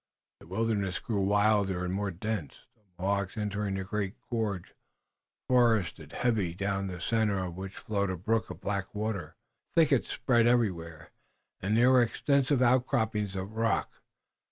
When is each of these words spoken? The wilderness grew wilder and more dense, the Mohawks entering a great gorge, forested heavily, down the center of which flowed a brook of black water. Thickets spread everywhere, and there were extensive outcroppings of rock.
The 0.39 0.47
wilderness 0.47 0.97
grew 0.97 1.21
wilder 1.23 1.85
and 1.85 1.93
more 1.93 2.09
dense, 2.09 2.65
the 2.73 2.81
Mohawks 2.97 3.37
entering 3.37 3.77
a 3.77 3.83
great 3.83 4.15
gorge, 4.31 4.73
forested 5.47 6.13
heavily, 6.13 6.55
down 6.55 6.87
the 6.87 6.99
center 6.99 7.37
of 7.45 7.53
which 7.55 7.77
flowed 7.77 8.09
a 8.09 8.17
brook 8.17 8.49
of 8.49 8.61
black 8.61 8.95
water. 8.95 9.35
Thickets 9.75 10.11
spread 10.11 10.47
everywhere, 10.47 11.11
and 11.61 11.77
there 11.77 11.91
were 11.91 12.01
extensive 12.01 12.63
outcroppings 12.63 13.35
of 13.35 13.51
rock. 13.51 14.01